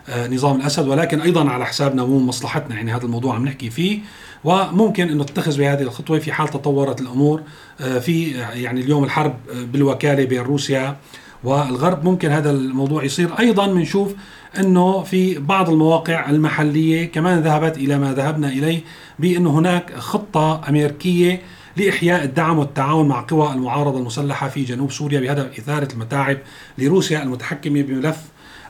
نظام 0.09 0.55
الأسد 0.55 0.88
ولكن 0.88 1.21
أيضا 1.21 1.50
على 1.50 1.65
حسابنا 1.65 2.05
مو 2.05 2.19
مصلحتنا. 2.19 2.75
يعني 2.75 2.95
هذا 2.95 3.03
الموضوع 3.05 3.35
عم 3.35 3.45
نحكي 3.45 3.69
فيه 3.69 4.00
وممكن 4.43 5.09
إنه 5.09 5.24
نتخذ 5.24 5.57
بهذه 5.57 5.81
الخطوة 5.81 6.19
في 6.19 6.31
حال 6.31 6.47
تطورت 6.47 7.01
الأمور 7.01 7.41
آه، 7.81 8.00
في 8.00 8.31
يعني 8.31 8.81
اليوم 8.81 9.03
الحرب 9.03 9.35
آه، 9.50 9.63
بالوكالة 9.63 10.25
بين 10.25 10.41
روسيا 10.41 10.97
والغرب. 11.43 12.03
ممكن 12.03 12.29
هذا 12.29 12.51
الموضوع 12.51 13.03
يصير. 13.03 13.39
أيضا 13.39 13.67
بنشوف 13.67 14.13
إنه 14.59 15.03
في 15.03 15.39
بعض 15.39 15.69
المواقع 15.69 16.29
المحلية 16.29 17.05
كمان 17.05 17.39
ذهبت 17.39 17.77
إلى 17.77 17.97
ما 17.97 18.13
ذهبنا 18.13 18.47
إليه 18.47 18.81
بإنه 19.19 19.59
هناك 19.59 19.95
خطة 19.95 20.69
أمريكية 20.69 21.41
لإحياء 21.77 22.24
الدعم 22.24 22.59
والتعاون 22.59 23.07
مع 23.07 23.25
قوى 23.27 23.53
المعارضة 23.53 24.00
المسلحة 24.00 24.50
في 24.50 24.63
جنوب 24.63 24.91
سوريا 24.91 25.19
بهدف 25.19 25.59
إثارة 25.59 25.93
المتاعب 25.93 26.38
لروسيا 26.77 27.24
المتحكمة 27.24 27.81
بملف 27.81 28.17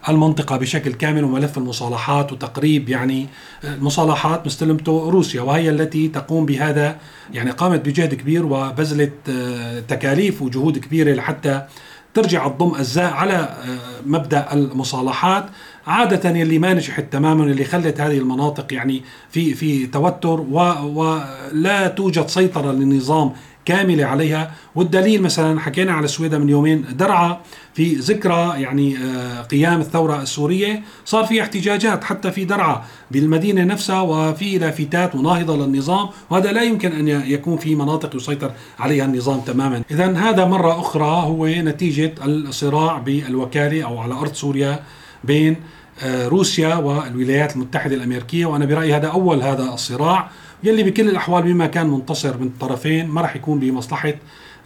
المنطقة 0.10 0.58
بشكل 0.58 0.94
كامل 0.94 1.24
وملف 1.24 1.58
المصالحات 1.58 2.32
وتقريب 2.32 2.90
يعني 2.90 3.28
المصالحات 3.64 4.46
مستلمته 4.46 5.10
روسيا 5.10 5.42
وهي 5.42 5.70
التي 5.70 6.08
تقوم 6.08 6.46
بهذا 6.46 6.98
يعني 7.34 7.52
قامت 7.52 7.86
بجهد 7.86 8.14
كبير 8.14 8.46
وبذلت 8.46 9.14
آه، 9.30 9.80
تكاليف 9.80 10.42
وجهود 10.42 10.78
كبيرة 10.78 11.14
لحتى 11.14 11.66
ترجع 12.14 12.48
تضم 12.48 12.76
أجزاء 12.76 13.14
على 13.14 13.34
آه، 13.34 13.78
مبدأ 14.06 14.54
المصالحات 14.54 15.46
عادة 15.88 16.30
يلي 16.30 16.60
ما 16.60 16.74
نجحت 16.74 17.06
تماما 17.12 17.44
اللي 17.44 17.66
خلت 17.66 18.02
هذه 18.02 18.18
المناطق 18.18 18.74
يعني 18.74 19.02
في 19.30 19.54
في 19.54 19.88
توتر 19.88 20.42
ولا 20.42 21.88
توجد 21.88 22.28
سيطرة 22.28 22.72
للنظام 22.72 23.32
كاملة 23.66 24.06
عليها. 24.06 24.52
والدليل 24.76 25.22
مثلا 25.22 25.60
حكينا 25.60 25.94
على 25.94 26.06
السويدة 26.06 26.38
من 26.38 26.50
يومين 26.50 26.86
درعا 26.92 27.38
في 27.74 27.96
ذكرى 27.96 28.62
يعني 28.62 28.98
آه، 28.98 29.42
قيام 29.42 29.82
الثورة 29.82 30.22
السورية. 30.22 30.84
صار 31.06 31.26
في 31.26 31.42
احتجاجات 31.42 32.04
حتى 32.04 32.32
في 32.32 32.46
درعا 32.46 32.84
بالمدينة 33.12 33.64
نفسها 33.64 34.02
وفي 34.02 34.58
لافتات 34.58 35.16
مناهضة 35.16 35.58
للنظام 35.58 36.10
وهذا 36.30 36.52
لا 36.52 36.62
يمكن 36.62 36.92
أن 36.92 37.08
يكون 37.08 37.58
في 37.58 37.76
مناطق 37.76 38.16
يسيطر 38.16 38.52
عليها 38.80 39.06
النظام 39.06 39.40
تماما. 39.40 39.82
إذا 39.92 40.18
هذا 40.18 40.46
مرة 40.46 40.80
أخرى 40.80 41.24
هو 41.28 41.48
نتيجة 41.48 42.14
الصراع 42.26 42.98
بالوكالة 42.98 43.84
أو 43.84 43.98
على 43.98 44.14
أرض 44.14 44.34
سوريا 44.34 44.80
بين 45.24 45.56
آه، 46.04 46.28
روسيا 46.28 46.76
والولايات 46.76 47.56
المتحدة 47.56 47.96
الأمريكية. 47.96 48.46
وأنا 48.46 48.66
برأيي 48.66 48.96
هذا 48.96 49.08
أول 49.08 49.42
هذا 49.42 49.64
الصراع. 49.64 50.30
يلي 50.66 50.84
بكل 50.84 51.10
الأحوال 51.10 51.44
بما 51.44 51.68
كان 51.68 51.88
منتصر 51.88 52.38
من 52.38 52.48
الطرفين 52.48 53.08
ما 53.08 53.22
راح 53.22 53.36
يكون 53.36 53.60
بمصلحة 53.60 54.14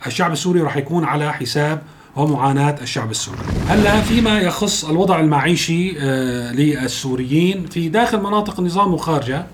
الشعب 0.07 0.31
السوري 0.31 0.61
راح 0.61 0.77
يكون 0.77 1.03
على 1.03 1.33
حساب 1.33 1.81
ومعاناة 2.15 2.75
الشعب 2.81 3.11
السوري. 3.11 3.37
هلأ 3.67 4.01
فيما 4.01 4.39
يخص 4.39 4.85
الوضع 4.85 5.19
المعيشي 5.19 5.99
آه، 5.99 6.51
للسوريين 6.51 7.65
في 7.65 7.89
داخل 7.89 8.19
مناطق 8.19 8.59
النظام 8.59 8.93
وخارجه 8.93 9.45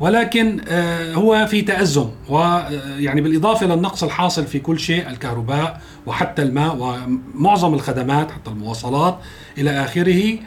ولكن 0.00 0.60
آه، 0.68 1.14
هو 1.14 1.46
في 1.46 1.62
تأزم 1.62 2.08
ويعني 2.28 3.20
بالإضافة 3.20 3.66
للنقص 3.66 4.04
الحاصل 4.04 4.46
في 4.46 4.58
كل 4.58 4.78
شيء 4.78 5.08
الكهرباء 5.08 5.80
وحتى 6.06 6.42
الماء 6.42 6.76
ومعظم 6.76 7.74
الخدمات 7.74 8.30
حتى 8.30 8.50
المواصلات 8.50 9.18
إلى 9.58 9.70
آخره 9.70 10.38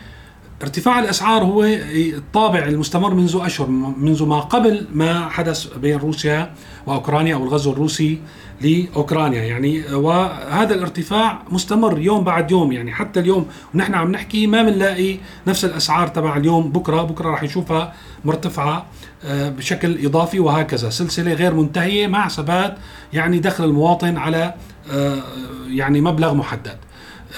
ارتفاع 0.61 0.99
الأسعار 0.99 1.43
هو 1.43 1.63
الطابع 1.63 2.59
المستمر 2.59 3.13
منذ 3.13 3.39
أشهر 3.41 3.67
منذ 3.97 4.25
ما 4.25 4.39
قبل 4.39 4.87
ما 4.93 5.29
حدث 5.29 5.67
بين 5.77 5.97
روسيا 5.97 6.53
وأوكرانيا 6.85 7.35
أو 7.35 7.43
الغزو 7.43 7.71
الروسي 7.71 8.19
لأوكرانيا. 8.61 9.43
يعني 9.43 9.83
وهذا 9.93 10.75
الارتفاع 10.75 11.41
مستمر 11.51 11.99
يوم 11.99 12.23
بعد 12.23 12.51
يوم. 12.51 12.71
يعني 12.71 12.93
حتى 12.93 13.19
اليوم 13.19 13.45
ونحن 13.73 13.93
عم 13.93 14.11
نحكي 14.11 14.47
ما 14.47 14.63
بنلاقي 14.63 15.17
نفس 15.47 15.65
الأسعار 15.65 16.07
تبع 16.07 16.37
اليوم. 16.37 16.71
بكرة 16.71 17.01
بكرة 17.01 17.29
راح 17.29 17.43
نشوفها 17.43 17.93
مرتفعة 18.25 18.85
آه، 19.25 19.49
بشكل 19.49 20.05
إضافي 20.05 20.39
وهكذا. 20.39 20.89
سلسلة 20.89 21.33
غير 21.33 21.53
منتهية 21.53 22.07
مع 22.07 22.27
ثبات 22.27 22.77
يعني 23.13 23.39
دخل 23.39 23.63
المواطن 23.63 24.17
على 24.17 24.53
آه، 24.91 25.23
يعني 25.67 26.01
مبلغ 26.01 26.33
محدد. 26.33 26.77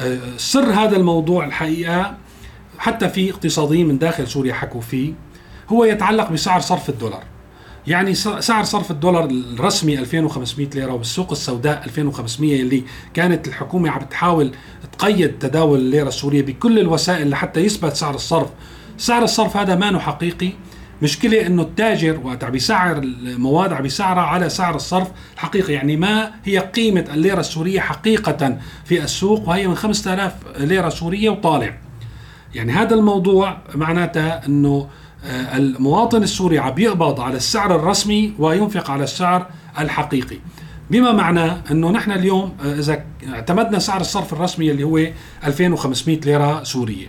آه، 0.01 0.17
سر 0.37 0.73
هذا 0.73 0.97
الموضوع 0.97 1.45
الحقيقة 1.45 2.26
حتى 2.77 3.09
في 3.09 3.29
اقتصاديين 3.31 3.87
من 3.87 3.99
داخل 3.99 4.27
سوريا 4.27 4.53
حكوا 4.53 4.81
فيه 4.81 5.13
هو 5.69 5.85
يتعلق 5.85 6.31
بسعر 6.31 6.59
صرف 6.59 6.89
الدولار. 6.89 7.23
يعني 7.87 8.13
سعر 8.15 8.63
صرف 8.63 8.91
الدولار 8.91 9.25
الرسمي 9.25 9.99
2500 9.99 10.69
ليرة 10.75 10.93
وبالسوق 10.93 11.31
السوداء 11.31 11.83
2500 11.85 12.61
اللي 12.61 12.83
كانت 13.13 13.47
الحكومة 13.47 13.89
عم 13.89 14.01
تحاول 14.01 14.51
تقيد 14.97 15.39
تداول 15.39 15.79
الليرة 15.79 16.07
السورية 16.07 16.41
بكل 16.41 16.79
الوسائل 16.79 17.29
لحتى 17.29 17.59
يثبت 17.59 17.95
سعر 17.95 18.15
الصرف. 18.15 18.49
سعر 18.97 19.23
الصرف 19.23 19.57
هذا 19.57 19.75
ما 19.75 19.99
حقيقي. 19.99 20.51
مشكلة 21.01 21.47
إنه 21.47 21.61
التاجر 21.61 22.19
وقت 22.23 22.43
عم 22.43 22.51
بيسعر 22.51 22.97
المواد 22.97 23.73
عم 23.73 23.83
بيسعرها 23.83 24.23
على 24.23 24.49
سعر 24.49 24.75
الصرف 24.75 25.07
الحقيقي. 25.33 25.73
يعني 25.73 25.97
ما 25.97 26.31
هي 26.43 26.59
قيمة 26.59 27.05
الليرة 27.13 27.39
السورية 27.39 27.79
حقيقة 27.79 28.57
في 28.85 29.03
السوق 29.03 29.49
وهي 29.49 29.67
من 29.67 29.75
5000 29.75 30.33
ليرة 30.59 30.89
سورية 30.89 31.29
وطالع. 31.29 31.77
يعني 32.55 32.71
هذا 32.71 32.95
الموضوع 32.95 33.57
معناته 33.75 34.27
إنه 34.27 34.87
آه، 35.25 35.57
المواطن 35.57 36.23
السوري 36.23 36.59
عم 36.59 36.79
يقبض 36.79 37.19
على 37.19 37.37
السعر 37.37 37.75
الرسمي 37.75 38.33
وينفق 38.39 38.91
على 38.91 39.03
السعر 39.03 39.45
الحقيقي. 39.79 40.37
بما 40.91 41.11
معناه 41.11 41.61
إنه 41.71 41.91
نحن 41.91 42.11
اليوم 42.11 42.53
آه، 42.65 42.79
إذا 42.79 43.03
اعتمدنا 43.33 43.79
سعر 43.79 44.01
الصرف 44.01 44.33
الرسمي 44.33 44.71
اللي 44.71 44.83
هو 44.83 45.07
2500 45.45 46.19
ليرة 46.19 46.63
سورية. 46.63 47.07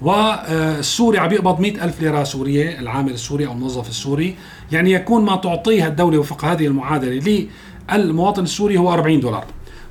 والسوري 0.00 1.18
عم 1.18 1.32
يقبض 1.32 1.60
100 1.60 1.84
ألف 1.84 2.00
ليرة 2.00 2.24
سورية 2.24 2.78
العامل 2.78 3.12
السوري 3.12 3.46
أو 3.46 3.52
الموظف 3.52 3.88
السوري. 3.88 4.36
يعني 4.72 4.92
يكون 4.92 5.24
ما 5.24 5.36
تعطيها 5.36 5.88
الدولة 5.88 6.18
وفق 6.18 6.44
هذه 6.44 6.66
المعادلة 6.66 7.48
للمواطن 7.92 8.42
السوري 8.42 8.78
هو 8.78 8.92
40 8.92 9.20
دولار. 9.20 9.44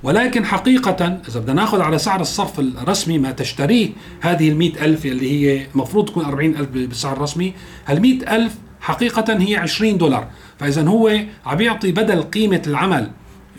ولكن 0.06 0.46
حقيقة 0.46 1.20
إذا 1.28 1.40
بدنا 1.40 1.54
نأخذ 1.54 1.82
على 1.82 1.98
سعر 1.98 2.22
الصرف 2.22 2.60
الرسمي 2.60 3.18
ما 3.18 3.32
تشتريه 3.32 3.90
هذه 4.22 4.50
ال 4.50 4.80
ألف 4.80 5.06
اللي 5.06 5.32
هي 5.32 5.68
مفروض 5.76 6.06
تكون 6.06 6.26
40 6.26 6.56
ألف 6.56 6.70
بالسعر 6.70 7.18
الرسمي 7.18 7.54
هال 7.86 8.30
ألف 8.30 8.56
حقيقة 8.82 9.34
هي 9.34 9.56
20 9.56 9.98
دولار. 9.98 10.28
فإذا 10.60 10.88
هو 10.88 11.20
عم 11.46 11.62
يعطي 11.62 11.92
بدل 11.92 12.22
قيمة 12.22 12.62
العمل 12.68 13.12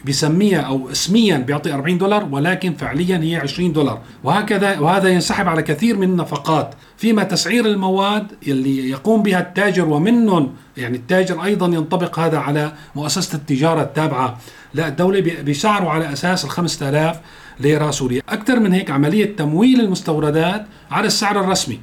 بسميها 0.04 0.60
أو 0.60 0.90
اسميا 0.90 1.36
بيعطي 1.36 1.74
40 1.74 1.98
دولار 1.98 2.28
ولكن 2.30 2.74
فعليا 2.74 3.18
هي 3.18 3.36
20 3.36 3.72
دولار. 3.72 4.00
وهكذا 4.24 4.78
وهذا 4.78 5.08
ينسحب 5.08 5.48
على 5.48 5.62
كثير 5.62 5.96
من 5.96 6.10
النفقات. 6.10 6.74
فيما 6.96 7.22
تسعير 7.22 7.66
المواد 7.66 8.26
اللي 8.48 8.90
يقوم 8.90 9.22
بها 9.22 9.40
التاجر 9.40 9.88
ومنهم 9.88 10.52
يعني 10.76 10.96
التاجر 10.96 11.44
أيضا 11.44 11.66
ينطبق 11.66 12.18
هذا 12.18 12.38
على 12.38 12.72
مؤسسة 12.96 13.36
التجارة 13.36 13.82
التابعة. 13.82 14.38
للدوله 14.74 15.20
بيسعروا 15.20 15.90
على 15.90 16.12
أساس 16.12 16.44
ال 16.44 16.50
5000 16.50 17.20
ليره 17.60 17.90
سوريه، 17.90 18.20
أكثر 18.28 18.60
من 18.60 18.72
هيك 18.72 18.90
عملية 18.90 19.36
تمويل 19.36 19.80
المستوردات 19.80 20.66
على 20.90 21.06
السعر 21.06 21.40
الرسمي. 21.40 21.80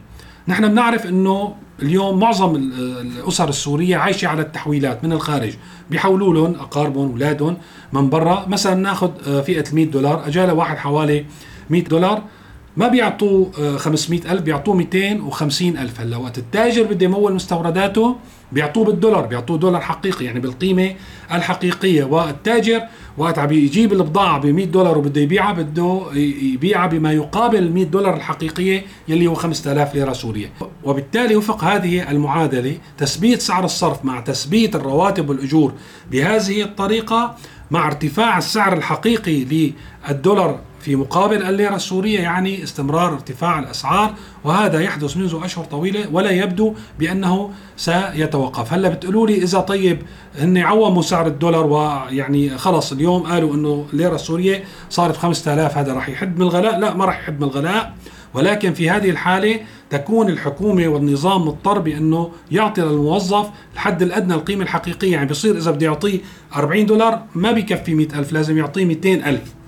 نحن 0.48 0.68
بنعرف 0.68 1.06
إنه 1.06 1.56
اليوم 1.82 2.20
معظم 2.20 2.56
الأسر 2.56 3.50
السورية 3.50 3.98
عايشة 3.98 4.28
على 4.28 4.42
التحويلات 4.42 5.04
من 5.04 5.12
الخارج. 5.12 5.54
بيحولوا 5.90 6.34
لهم 6.34 6.56
أقاربهم 6.56 7.12
أولادهم 7.12 7.58
من 7.94 8.10
برا. 8.10 8.46
مثلا 8.48 8.76
نأخذ 8.76 9.12
آه، 9.28 9.42
فئة 9.42 9.70
ال 9.70 9.76
100 9.76 9.86
دولار. 9.86 10.28
اجى 10.28 10.42
واحد 10.42 10.78
حوالي 10.78 11.26
100 11.70 11.84
دولار. 11.84 12.24
ما 12.78 12.88
بيعطوه 12.88 13.52
500 13.78 14.32
ألف 14.32 14.42
بيعطوه 14.42 14.76
250 14.76 15.78
ألف. 15.78 16.02
هلأ 16.02 16.18
وقت 16.18 16.38
التاجر 16.38 16.84
بده 16.84 17.06
يمول 17.06 17.34
مستورداته 17.34 18.16
بيعطوه 18.52 18.86
بالدولار 18.86 19.26
بيعطوه 19.26 19.58
دولار 19.58 19.82
حقيقي 19.82 20.26
يعني 20.26 20.40
بالقيمة 20.40 20.96
الحقيقية. 21.32 22.04
والتاجر 22.04 22.82
وقت 23.18 23.40
عم 23.40 23.52
يجيب 23.52 23.94
البضاعة 23.94 24.40
ب 24.40 24.46
100 24.46 24.66
دولار 24.66 24.98
وبده 24.98 25.22
يبيعها 25.22 25.54
بده 25.54 26.02
يبيعها 26.42 26.88
بما 26.88 27.12
يقابل 27.14 27.58
ال 27.58 27.74
100 27.74 27.86
دولار 27.86 28.16
الحقيقية 28.16 28.86
يلي 29.08 29.28
هو 29.28 29.34
5000 29.34 29.96
ليرة 29.96 30.14
سورية. 30.14 30.50
وبالتالي 30.84 31.36
وفق 31.36 31.64
هذه 31.64 32.12
المعادلة 32.12 32.78
تثبيت 32.98 33.42
سعر 33.42 33.66
الصرف 33.66 34.06
مع 34.06 34.20
تثبيت 34.20 34.76
الرواتب 34.76 35.30
والأجور 35.30 35.74
بهذه 36.12 36.62
الطريقة 36.62 37.36
مع 37.72 37.88
ارتفاع 37.88 38.38
السعر 38.38 38.74
الحقيقي 38.74 39.72
للدولار 40.10 40.60
في 40.84 40.96
مقابل 40.96 41.44
الليرة 41.44 41.76
السورية 41.76 42.20
يعني 42.20 42.64
استمرار 42.64 43.14
ارتفاع 43.14 43.60
الأسعار 43.60 44.14
وهذا 44.44 44.82
يحدث 44.82 45.18
منذ 45.18 45.40
أشهر 45.44 45.66
طويلة 45.66 46.06
ولا 46.12 46.32
يبدو 46.32 46.74
بأنه 47.00 47.52
سيتوقف. 47.78 48.74
هلا 48.74 48.90
بتقولوا 48.90 49.28
لي 49.28 49.38
إذا 49.38 49.60
طيب 49.60 50.02
هن 50.40 50.58
عوموا 50.58 51.02
سعر 51.02 51.28
الدولار 51.28 51.66
ويعني 51.66 52.58
خلص 52.58 52.92
اليوم 52.92 53.24
قالوا 53.24 53.56
أنه 53.56 53.86
الليرة 53.94 54.16
السورية 54.16 54.64
صارت 54.90 55.18
5000 55.18 55.78
هذا 55.78 55.94
راح 55.94 56.10
يحد 56.10 56.36
من 56.36 56.42
الغلاء؟ 56.42 56.80
لا 56.80 56.94
ما 56.94 57.06
راح 57.06 57.20
يحد 57.20 57.42
من 57.42 57.48
الغلاء. 57.48 57.94
ولكن 58.34 58.74
في 58.74 58.90
هذه 58.90 59.10
الحالة 59.10 59.60
تكون 59.90 60.30
الحكومة 60.30 60.88
والنظام 60.88 61.42
مضطر 61.42 61.80
بأنه 61.80 62.32
يعطي 62.52 62.82
للموظف 62.82 63.50
الحد 63.74 64.02
الأدنى 64.02 64.34
القيمة 64.34 64.64
الحقيقية. 64.64 65.12
يعني 65.12 65.30
بصير 65.30 65.58
إذا 65.58 65.72
بده 65.72 65.86
يعطيه 65.86 66.20
40 66.56 66.86
دولار 66.86 67.22
ما 67.36 67.52
بكفي 67.52 67.96
100 67.96 68.08
ألف 68.20 68.34
لازم 68.34 68.58
يعطيه 68.58 68.86
200 68.86 69.14
ألف. 69.14 69.63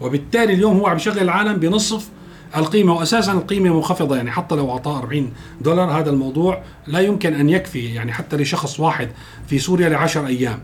وبالتالي 0.00 0.52
اليوم 0.52 0.76
هو 0.78 0.86
عم 0.86 0.96
يشغل 0.96 1.18
العالم 1.18 1.56
بنصف 1.56 2.08
القيمة 2.56 2.94
واساسا 2.94 3.32
القيمة 3.32 3.74
منخفضة 3.76 4.16
يعني 4.16 4.30
حتى 4.30 4.54
لو 4.54 4.70
أعطاه 4.70 4.98
40 4.98 5.32
دولار 5.60 5.90
هذا 5.90 6.10
الموضوع 6.10 6.62
لا 6.86 7.00
يمكن 7.00 7.34
أن 7.34 7.50
يكفي 7.50 7.94
يعني 7.94 8.12
حتى 8.12 8.36
لشخص 8.36 8.80
واحد 8.80 9.08
في 9.48 9.58
سوريا 9.58 9.88
ل 9.88 9.94
10 9.94 10.26
أيام. 10.26 10.58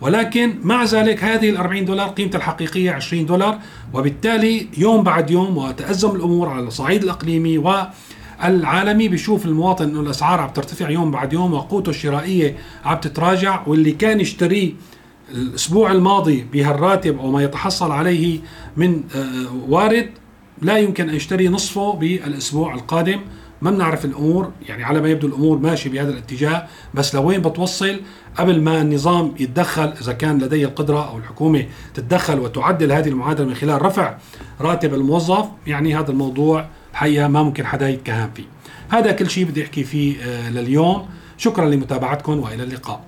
ولكن 0.00 0.54
مع 0.62 0.84
ذلك 0.84 1.24
هذه 1.24 1.50
ال 1.50 1.56
40 1.56 1.84
دولار 1.84 2.08
قيمتها 2.08 2.38
الحقيقية 2.38 2.90
20 2.90 3.26
دولار 3.26 3.58
وبالتالي 3.94 4.66
يوم 4.78 5.02
بعد 5.02 5.30
يوم 5.30 5.56
وتأزم 5.56 6.10
الأمور 6.10 6.48
على 6.48 6.66
الصعيد 6.66 7.02
الإقليمي 7.02 7.58
والعالمي 7.58 9.08
بيشوف 9.08 9.46
المواطن 9.46 9.84
إنه 9.84 10.00
الأسعار 10.00 10.40
عم 10.40 10.50
ترتفع 10.50 10.90
يوم 10.90 11.10
بعد 11.10 11.32
يوم 11.32 11.54
وقوته 11.54 11.90
الشرائية 11.90 12.56
عم 12.84 12.96
تتراجع 12.96 13.62
واللي 13.66 13.92
كان 13.92 14.20
يشتريه 14.20 14.72
الأسبوع 15.30 15.92
الماضي 15.92 16.46
بهالراتب 16.52 17.18
أو 17.18 17.30
ما 17.30 17.42
يتحصل 17.42 17.92
عليه 17.92 18.40
من 18.76 19.02
آه، 19.16 19.68
وارد 19.68 20.10
لا 20.62 20.78
يمكن 20.78 21.08
أن 21.08 21.14
يشتري 21.14 21.48
نصفه 21.48 21.92
بالأسبوع 21.92 22.74
القادم. 22.74 23.20
ما 23.62 23.70
بنعرف 23.70 24.04
الأمور 24.04 24.50
يعني 24.68 24.84
على 24.84 25.00
ما 25.00 25.08
يبدو 25.08 25.26
الأمور 25.26 25.58
ماشية 25.58 25.90
بهذا 25.90 26.10
الاتجاه 26.10 26.66
بس 26.94 27.14
لوين 27.14 27.42
بتوصل؟ 27.42 28.00
قبل 28.36 28.60
ما 28.60 28.82
النظام 28.82 29.34
يتدخل 29.40 29.92
إذا 30.00 30.12
كان 30.12 30.38
لديه 30.38 30.64
القدرة 30.64 31.08
أو 31.08 31.18
الحكومة 31.18 31.66
تتدخل 31.94 32.38
وتعدل 32.38 32.92
هذه 32.92 33.08
المعادلة 33.08 33.46
من 33.46 33.54
خلال 33.54 33.82
رفع 33.82 34.18
راتب 34.60 34.94
الموظف 34.94 35.46
يعني 35.66 35.96
هذا 35.96 36.10
الموضوع 36.10 36.66
الحقيقة 36.92 37.28
ما 37.28 37.42
ممكن 37.42 37.66
حدا 37.66 37.88
يتكهن 37.88 38.30
فيه. 38.34 38.44
هذا 38.88 39.12
كل 39.12 39.30
شيء 39.30 39.44
بدي 39.44 39.62
أحكي 39.62 39.84
فيه 39.84 40.16
آه، 40.22 40.50
لليوم. 40.50 41.06
شكرا 41.38 41.66
لمتابعتكم 41.66 42.38
وإلى 42.38 42.62
اللقاء. 42.62 43.00